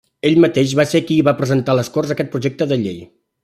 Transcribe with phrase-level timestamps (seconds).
[0.27, 3.01] Ell mateix va ser qui va presentar a les Corts aquest projecte de llei.